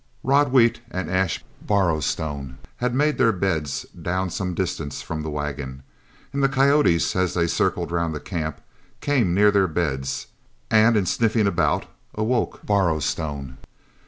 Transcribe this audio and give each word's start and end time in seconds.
Rod 0.23 0.51
Wheat 0.51 0.79
and 0.89 1.11
Ash 1.11 1.45
Borrowstone 1.63 2.57
had 2.77 2.95
made 2.95 3.19
their 3.19 3.31
beds 3.31 3.85
down 3.89 4.31
some 4.31 4.55
distance 4.55 5.03
from 5.03 5.21
the 5.21 5.29
wagon; 5.29 5.83
the 6.33 6.49
coyotes 6.49 7.15
as 7.15 7.35
they 7.35 7.45
circled 7.45 7.91
round 7.91 8.15
the 8.15 8.19
camp 8.19 8.61
came 8.99 9.35
near 9.35 9.51
their 9.51 9.67
bed, 9.67 10.09
and 10.71 10.97
in 10.97 11.05
sniffing 11.05 11.45
about 11.45 11.85
awoke 12.15 12.65
Borrowstone. 12.65 13.57